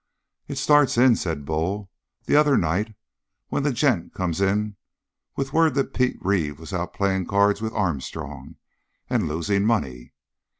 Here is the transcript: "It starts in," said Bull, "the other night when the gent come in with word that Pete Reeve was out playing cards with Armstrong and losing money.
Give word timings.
"It 0.47 0.57
starts 0.57 0.97
in," 0.97 1.15
said 1.15 1.45
Bull, 1.45 1.91
"the 2.25 2.35
other 2.35 2.57
night 2.57 2.95
when 3.49 3.61
the 3.61 3.71
gent 3.71 4.15
come 4.15 4.33
in 4.41 4.75
with 5.35 5.53
word 5.53 5.75
that 5.75 5.93
Pete 5.93 6.17
Reeve 6.21 6.57
was 6.59 6.73
out 6.73 6.91
playing 6.95 7.27
cards 7.27 7.61
with 7.61 7.71
Armstrong 7.73 8.55
and 9.11 9.27
losing 9.27 9.63
money. 9.63 10.13